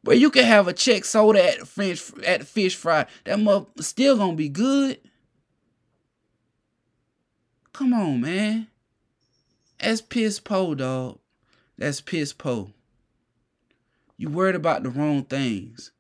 [0.04, 3.06] But you can have a Chek soda at the French at the fish fry.
[3.26, 5.00] That mug still gonna be good.
[7.74, 8.68] Come on, man.
[9.80, 11.20] That's piss po, dog.
[11.78, 12.72] That's piss po.
[14.18, 15.92] You worried about the wrong things.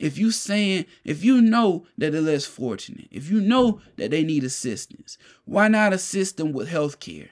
[0.00, 4.24] If you saying, if you know that they're less fortunate, if you know that they
[4.24, 7.28] need assistance, why not assist them with health care?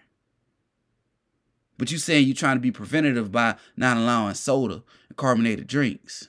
[1.79, 6.29] But you saying you're trying to be preventative by not allowing soda and carbonated drinks.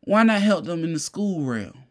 [0.00, 1.84] Why not help them in the school realm?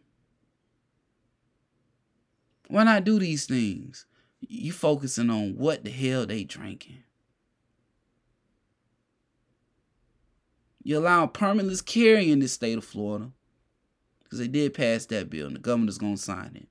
[2.68, 4.06] Why not do these things?
[4.38, 7.02] You focusing on what the hell they drinking.
[10.88, 13.30] You allow permitless carry in this state of Florida.
[14.22, 16.68] Because they did pass that bill and the governor's going to sign it.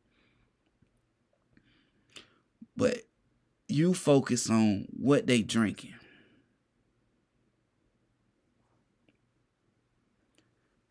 [2.75, 3.03] But
[3.67, 5.93] you focus on what they drinking.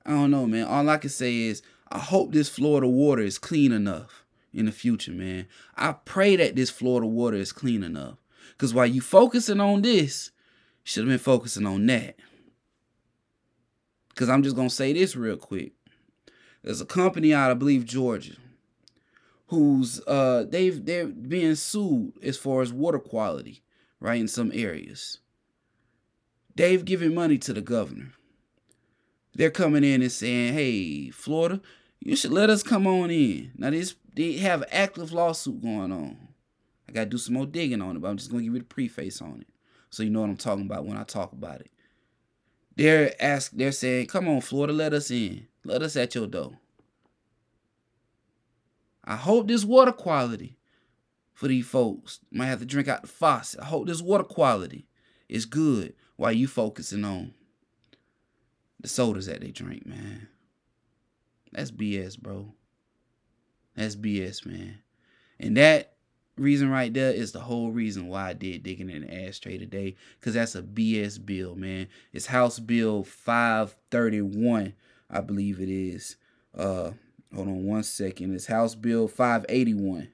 [0.04, 0.68] I don't know, man.
[0.68, 4.72] All I can say is I hope this Florida water is clean enough in the
[4.72, 5.48] future, man.
[5.74, 8.18] I pray that this Florida water is clean enough.
[8.50, 10.30] Because while you focusing on this,
[10.84, 12.14] should have been focusing on that.
[14.16, 15.72] Because I'm just going to say this real quick.
[16.62, 18.32] There's a company out, I believe, Georgia,
[19.48, 23.62] who's uh they've they're being sued as far as water quality,
[24.00, 25.18] right, in some areas.
[26.56, 28.12] They've given money to the governor.
[29.34, 31.60] They're coming in and saying, hey, Florida,
[32.00, 33.52] you should let us come on in.
[33.56, 36.16] Now this they have active lawsuit going on.
[36.88, 38.64] I gotta do some more digging on it, but I'm just gonna give you the
[38.64, 39.48] preface on it.
[39.90, 41.70] So you know what I'm talking about when I talk about it.
[42.76, 45.46] They're ask they're saying, "Come on, Florida, let us in.
[45.64, 46.58] Let us at your door."
[49.04, 50.58] I hope this water quality
[51.32, 53.60] for these folks might have to drink out the faucet.
[53.60, 54.88] I hope this water quality
[55.28, 57.34] is good while you focusing on
[58.80, 60.28] the sodas that they drink, man.
[61.52, 62.52] That's BS, bro.
[63.74, 64.78] That's BS, man.
[65.38, 65.95] And that
[66.38, 69.96] reason right there is the whole reason why I did digging in the ashtray today.
[70.20, 71.88] Cause that's a BS bill, man.
[72.12, 74.74] It's House Bill 531,
[75.10, 76.16] I believe it is.
[76.56, 76.92] Uh
[77.34, 78.34] hold on one second.
[78.34, 80.08] It's House Bill 581.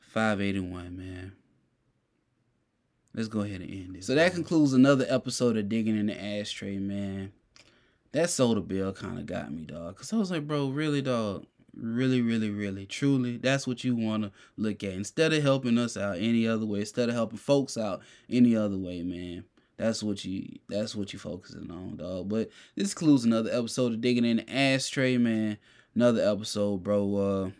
[0.00, 1.32] 581, man.
[3.14, 4.04] Let's go ahead and end it.
[4.04, 7.32] So that concludes another episode of Digging in the Ashtray, man.
[8.12, 9.96] That soda bill kind of got me, dog.
[9.96, 11.44] Cause I was like, bro, really, dog
[11.76, 14.92] really, really, really, truly, that's what you want to look at.
[14.92, 18.76] Instead of helping us out any other way, instead of helping folks out any other
[18.78, 19.44] way, man.
[19.76, 22.30] That's what you that's what you focusing on, dog.
[22.30, 25.58] But this concludes another episode of Digging in the Ashtray, man.
[25.94, 27.16] Another episode, bro.
[27.16, 27.50] Uh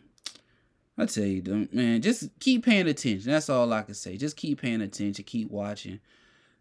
[0.98, 3.30] I tell you, man, just keep paying attention.
[3.30, 4.16] That's all I can say.
[4.16, 6.00] Just keep paying attention, keep watching.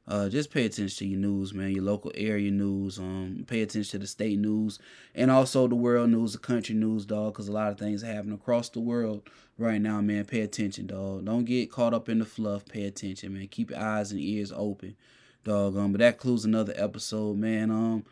[0.07, 1.71] Uh, just pay attention to your news, man.
[1.71, 2.99] Your local area news.
[2.99, 4.77] Um, pay attention to the state news
[5.15, 7.33] and also the world news, the country news, dog.
[7.33, 10.25] Because a lot of things are happening across the world right now, man.
[10.25, 11.25] Pay attention, dog.
[11.25, 12.65] Don't get caught up in the fluff.
[12.65, 13.47] Pay attention, man.
[13.47, 14.95] Keep your eyes and ears open,
[15.43, 15.75] dog.
[15.75, 17.71] Um, but that concludes another episode, man.
[17.71, 18.05] Um,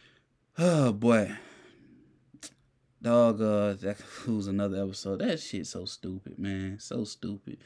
[0.58, 1.30] oh boy,
[3.00, 3.40] dog.
[3.40, 5.20] Uh, that concludes another episode.
[5.20, 6.78] That shit so stupid, man.
[6.80, 7.58] So stupid.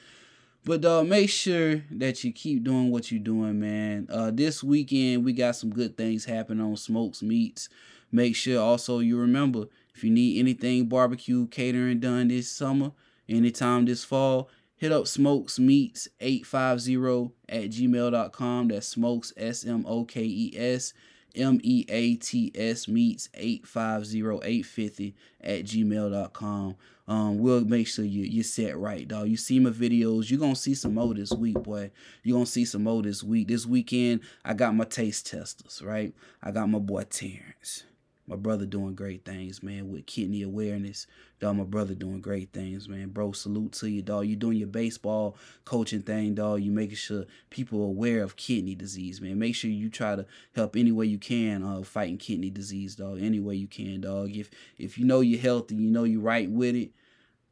[0.64, 4.06] But uh, make sure that you keep doing what you're doing, man.
[4.10, 7.68] Uh, this weekend we got some good things happening on Smokes Meats.
[8.10, 12.92] Make sure also you remember if you need anything barbecue catering done this summer,
[13.28, 18.68] anytime this fall, hit up smokes meats 850 at gmail.com.
[18.68, 20.94] That's smokes S M O K E S
[21.34, 26.76] M E A T S meets 850 850 at gmail.com.
[27.06, 29.28] Um, we'll make sure you you set right, dog.
[29.28, 31.90] You see my videos, you're gonna see some more this week, boy.
[32.22, 33.48] You're gonna see some more this week.
[33.48, 36.14] This weekend, I got my taste testers, right?
[36.42, 37.84] I got my boy Terrence.
[38.26, 41.06] My brother doing great things, man, with kidney awareness.
[41.40, 43.10] Dog, my brother doing great things, man.
[43.10, 44.26] Bro, salute to you, dog.
[44.26, 46.62] You doing your baseball coaching thing, dog.
[46.62, 49.38] You making sure people are aware of kidney disease, man.
[49.38, 53.20] Make sure you try to help any way you can uh, fighting kidney disease, dog.
[53.20, 54.34] Any way you can, dog.
[54.34, 56.92] If if you know you're healthy, you know you're right with it,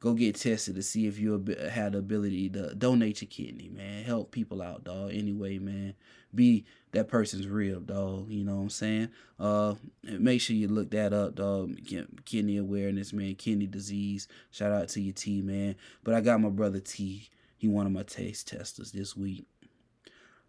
[0.03, 1.33] go get tested to see if you
[1.71, 4.03] had the ability to donate your kidney, man.
[4.03, 5.13] Help people out, dog.
[5.15, 5.95] Anyway, man.
[6.35, 8.29] Be that person's real, dog.
[8.29, 9.11] You know what I'm saying?
[9.39, 11.79] Uh, make sure you look that up, dog.
[12.25, 13.37] Kidney awareness, man.
[13.37, 14.27] Kidney disease.
[14.51, 15.77] Shout out to your T, man.
[16.03, 17.29] But I got my brother T.
[17.57, 19.47] He one of my taste testers this week.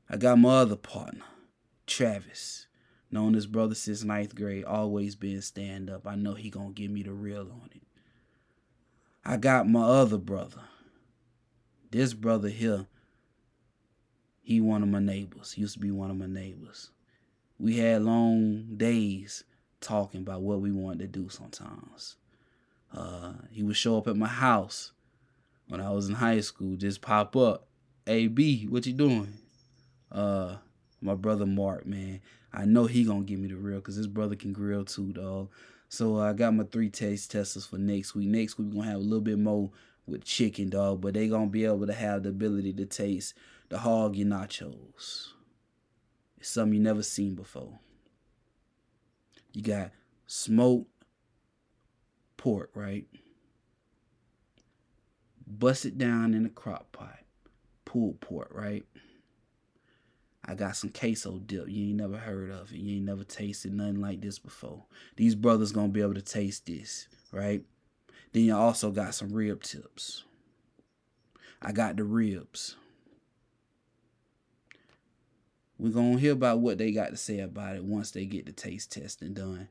[0.10, 1.26] I got my other partner,
[1.86, 2.66] Travis.
[3.12, 4.66] Known his brother since ninth grade.
[4.66, 6.08] Always been stand up.
[6.08, 7.84] I know he gonna give me the real on it.
[9.26, 10.62] I got my other brother.
[11.92, 12.88] This brother here
[14.44, 15.54] he one of my neighbors.
[15.54, 16.92] He used to be one of my neighbors.
[17.58, 19.46] We had long days
[19.80, 22.18] talking about what we wanted to do sometimes.
[22.94, 24.92] Uh, he would show up at my house
[25.70, 27.68] when I was in high school, just pop up.
[28.06, 29.34] Hey B, what you doing?
[30.12, 30.58] Uh,
[31.02, 32.20] my brother Mark, man.
[32.52, 35.50] I know he gonna give me the real because his brother can grill too, dog.
[35.94, 38.28] So uh, I got my three taste testers for next week.
[38.28, 39.70] Next week we're gonna have a little bit more
[40.08, 43.36] with chicken, dog, but they gonna be able to have the ability to taste
[43.70, 45.34] the hog your nachos.
[46.40, 47.78] It's something you never seen before.
[49.54, 49.92] You got
[50.26, 50.90] smoked
[52.38, 53.06] pork, right?
[55.46, 57.20] Bust it down in a crock pot.
[57.86, 58.84] Pulled pork, right?
[60.46, 61.70] I got some queso dip.
[61.70, 62.78] You ain't never heard of it.
[62.78, 64.84] You ain't never tasted nothing like this before.
[65.16, 67.62] These brothers gonna be able to taste this, right?
[68.34, 70.24] Then you also got some rib tips.
[71.62, 72.76] I got the ribs.
[75.80, 78.52] We're to hear about what they got to say about it once they get the
[78.52, 79.70] taste testing done.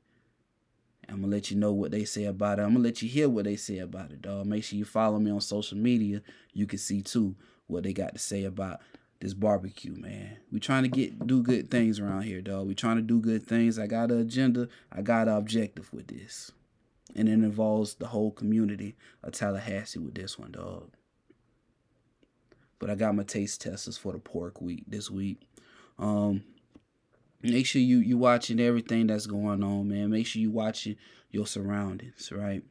[1.08, 2.62] I'm to let you know what they say about it.
[2.62, 4.46] I'm to let you hear what they say about it, dog.
[4.46, 6.22] Make sure you follow me on social media.
[6.52, 7.34] You can see, too,
[7.66, 8.80] what they got to say about
[9.22, 10.36] this barbecue, man.
[10.50, 12.66] We trying to get do good things around here, dog.
[12.66, 13.78] We trying to do good things.
[13.78, 14.68] I got an agenda.
[14.90, 16.50] I got an objective with this.
[17.14, 20.90] And it involves the whole community of Tallahassee with this one, dog.
[22.80, 25.40] But I got my taste testers for the pork week this week.
[26.00, 26.42] Um,
[27.42, 30.10] make sure you you watching everything that's going on, man.
[30.10, 30.96] Make sure you watching
[31.30, 32.64] your surroundings, right?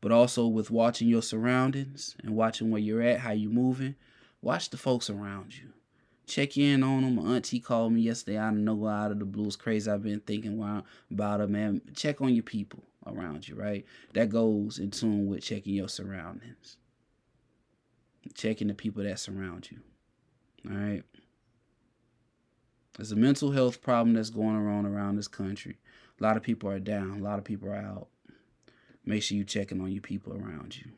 [0.00, 3.94] But also with watching your surroundings and watching where you're at, how you moving,
[4.40, 5.68] watch the folks around you.
[6.32, 7.16] Check in on them.
[7.16, 9.48] My auntie called me yesterday I don't know out of the blue.
[9.48, 9.90] It's crazy.
[9.90, 10.58] I've been thinking
[11.10, 11.82] about her, man.
[11.94, 13.84] Check on your people around you, right?
[14.14, 16.78] That goes in tune with checking your surroundings.
[18.32, 19.80] Checking the people that surround you.
[20.70, 21.02] All right.
[22.96, 25.76] There's a mental health problem that's going around around this country.
[26.18, 27.20] A lot of people are down.
[27.20, 28.08] A lot of people are out.
[29.04, 30.92] Make sure you're checking on your people around you.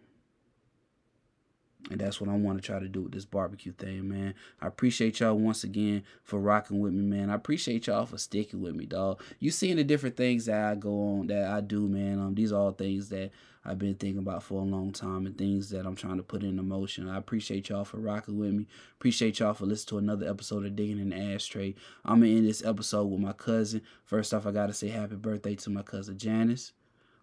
[1.90, 4.34] And that's what I want to try to do with this barbecue thing, man.
[4.60, 7.28] I appreciate y'all once again for rocking with me, man.
[7.28, 9.20] I appreciate y'all for sticking with me, dog.
[9.38, 12.18] You seeing the different things that I go on, that I do, man.
[12.20, 13.32] Um, these are all things that
[13.66, 16.42] I've been thinking about for a long time and things that I'm trying to put
[16.42, 17.08] into motion.
[17.08, 18.66] I appreciate y'all for rocking with me.
[18.94, 21.74] Appreciate y'all for listening to another episode of Digging in the Ashtray.
[22.04, 23.82] I'm gonna end this episode with my cousin.
[24.04, 26.72] First off, I gotta say happy birthday to my cousin Janice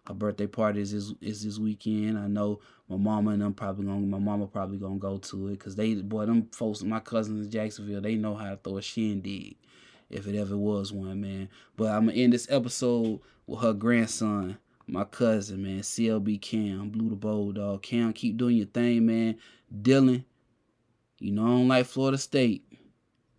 [0.06, 2.18] her birthday party is this, is this weekend.
[2.18, 5.52] I know my mama and them probably gonna my mama probably gonna go to it
[5.52, 8.82] because they boy them folks my cousins in Jacksonville they know how to throw a
[8.82, 9.56] shindig
[10.10, 11.48] if it ever was one man.
[11.76, 17.08] But I'm gonna end this episode with her grandson, my cousin man, CLB Cam, Blue
[17.08, 17.82] the Bulldog.
[17.82, 19.38] Cam, keep doing your thing, man.
[19.82, 20.24] Dylan,
[21.18, 22.64] you know I don't like Florida State,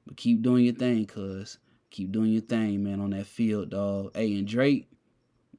[0.05, 1.59] but keep doing your thing, cuz.
[1.91, 4.11] Keep doing your thing, man, on that field, dog.
[4.15, 4.87] Hey, and Drake,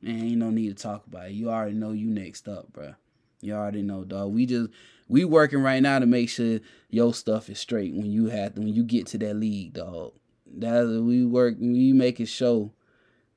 [0.04, 1.32] Man, ain't no need to talk about it.
[1.32, 2.94] You already know you next up, bro.
[3.40, 4.34] You already know, dog.
[4.34, 4.68] We just
[5.08, 8.68] we working right now to make sure your stuff is straight when you have when
[8.68, 10.12] you get to that league, dog.
[10.46, 11.56] That's we work.
[11.58, 12.70] We make it show.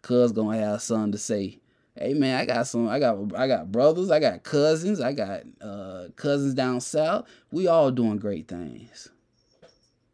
[0.02, 1.60] Cuz gonna have something to say.
[1.96, 2.90] Hey man, I got some.
[2.90, 4.12] I got I got brothers.
[4.12, 5.00] I got cousins.
[5.00, 7.30] I got uh, cousins down south.
[7.50, 9.08] We all doing great things.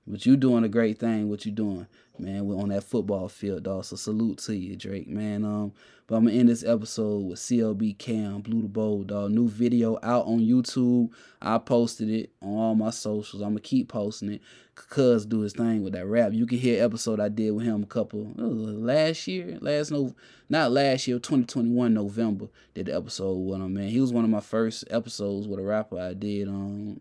[0.06, 1.30] But you doing a great thing.
[1.30, 1.88] What you doing,
[2.20, 2.46] man?
[2.46, 3.86] We're on that football field, dog.
[3.86, 5.46] So salute to you, Drake, man.
[5.46, 5.74] Um,
[6.08, 9.32] but I'm gonna end this episode with CLB Cam, Blew the Bowl, dog.
[9.32, 11.12] New video out on YouTube.
[11.42, 13.42] I posted it on all my socials.
[13.42, 14.42] I'm gonna keep posting it.
[14.76, 16.34] Cuz do his thing with that rap.
[16.34, 20.14] You can hear episode I did with him a couple last year, last no,
[20.50, 22.48] not last year, 2021 November.
[22.74, 23.90] Did the episode with him, man.
[23.90, 26.48] He was one of my first episodes with a rapper I did.
[26.48, 27.00] Um,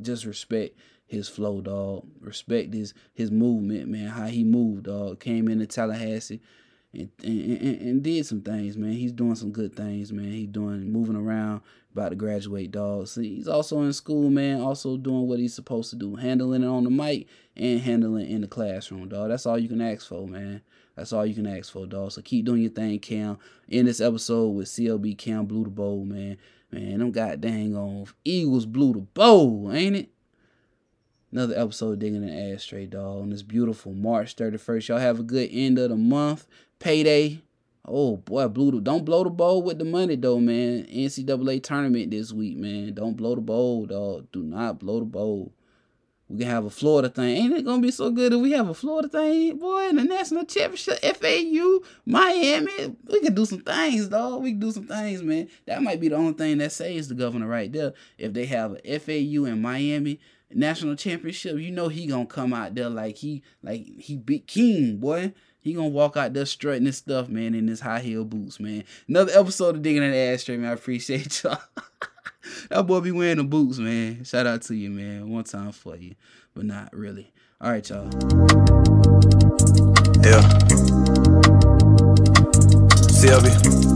[0.00, 0.76] just respect
[1.06, 2.06] his flow, dog.
[2.20, 4.08] Respect his his movement, man.
[4.08, 5.20] How he moved, dog.
[5.20, 6.40] Came into Tallahassee
[6.94, 8.92] and, and, and, did some things, man.
[8.92, 10.30] He's doing some good things, man.
[10.30, 11.62] He's doing moving around,
[11.92, 13.08] about to graduate, dog.
[13.08, 14.60] So he's also in school, man.
[14.60, 18.42] Also doing what he's supposed to do, handling it on the mic and handling in
[18.42, 19.30] the classroom, dog.
[19.30, 20.60] That's all you can ask for, man.
[20.94, 22.12] That's all you can ask for, dog.
[22.12, 23.38] So keep doing your thing, Cam.
[23.68, 26.36] In this episode with CLB Cam Blew the Bowl, man.
[26.70, 30.08] Man, them goddamn on Eagles blew the bowl, ain't it?
[31.32, 33.22] Another episode digging an ashtray, dog.
[33.22, 34.88] On this beautiful March 31st.
[34.88, 36.46] Y'all have a good end of the month.
[36.78, 37.40] Payday.
[37.86, 40.84] Oh boy, blew the don't blow the bowl with the money though, man.
[40.84, 42.92] NCAA tournament this week, man.
[42.92, 44.26] Don't blow the bowl, dog.
[44.30, 45.54] Do not blow the bowl.
[46.28, 47.36] We can have a Florida thing.
[47.36, 50.04] Ain't it gonna be so good if we have a Florida thing, boy, in the
[50.04, 52.94] national championship, FAU, Miami.
[53.08, 54.42] We can do some things, dog.
[54.42, 55.48] We can do some things, man.
[55.64, 57.94] That might be the only thing that saves the governor right there.
[58.18, 60.20] If they have a FAU in Miami
[60.54, 64.96] national championship, you know he gonna come out there like he like he big King,
[64.96, 65.32] boy.
[65.60, 68.84] He gonna walk out there strutting his stuff, man, in his high heel boots, man.
[69.08, 70.70] Another episode of Digging in ass Ashtray, man.
[70.70, 71.58] I appreciate y'all.
[72.68, 74.24] that boy be wearing the boots, man.
[74.24, 75.30] Shout out to you, man.
[75.30, 76.16] One time for you,
[76.54, 77.32] but not really.
[77.60, 78.06] All right, y'all.
[80.24, 80.42] Yeah.
[83.22, 83.91] CLB.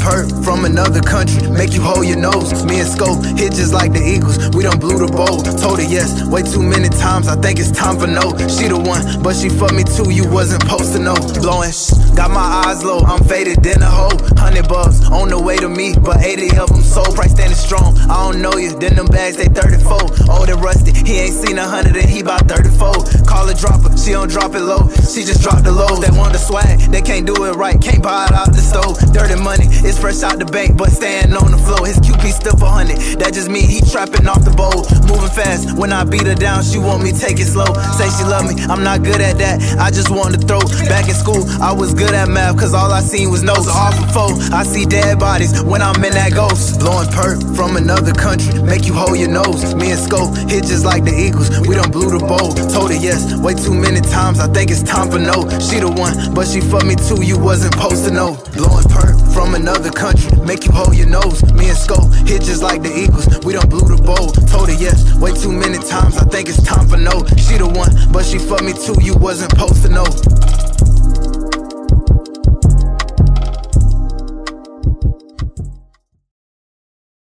[0.00, 2.64] Perp from another country, make you hold your nose.
[2.64, 4.50] Me and Scope hit just like the Eagles.
[4.56, 5.44] We don't blew the bowl.
[5.60, 7.28] Told her yes, way too many times.
[7.28, 8.32] I think it's time for no.
[8.48, 10.10] She the one, but she fucked me too.
[10.10, 11.16] You wasn't supposed to know.
[11.44, 13.00] Blowing, sh- got my eyes low.
[13.04, 14.16] I'm faded in a hole.
[14.40, 17.14] Hundred bucks on the way to me, but 80 of them sold.
[17.14, 17.96] Price standing strong.
[18.08, 18.72] I don't know you.
[18.78, 20.32] Then them bags they 34.
[20.32, 20.92] Old and rusty.
[20.96, 23.28] He ain't seen a hundred and he about 34.
[23.28, 23.92] Call a dropper.
[24.00, 24.88] She don't drop it low.
[25.04, 26.00] She just dropped the low.
[26.00, 26.80] They want the swag.
[26.88, 27.76] They can't do it right.
[27.80, 28.96] Can't buy it out the stove.
[29.12, 29.68] Dirty money.
[29.90, 31.82] It's fresh out the bank, but staying on the flow.
[31.82, 33.02] His QP still for hundred.
[33.18, 34.86] That just mean he trapping off the bowl.
[35.10, 35.74] Moving fast.
[35.74, 37.66] When I beat her down, she want me take it slow.
[37.98, 38.54] Say she love me.
[38.70, 39.58] I'm not good at that.
[39.82, 40.62] I just want to throw.
[40.86, 43.66] Back in school, I was good at math, cause all I seen was notes.
[43.66, 46.78] Off of four, I see dead bodies when I'm in that ghost.
[46.78, 49.74] Blowing perp from another country, make you hold your nose.
[49.74, 51.50] Me and Scope hit just like the Eagles.
[51.66, 52.54] We don't blew the bowl.
[52.70, 54.38] Told her yes, way too many times.
[54.38, 55.50] I think it's time for no.
[55.58, 57.26] She the one, but she fucked me too.
[57.26, 58.38] You wasn't supposed to know.
[58.54, 61.40] Blowing perp from another country, make you hold your nose.
[61.54, 63.24] Me and Scope hit just like the Eagles.
[63.40, 64.28] We don't blew the bowl.
[64.52, 66.18] Told her yes, way too many times.
[66.18, 67.24] I think it's time for no.
[67.40, 69.00] She the one, but she fucked me too.
[69.00, 70.04] You wasn't supposed to know.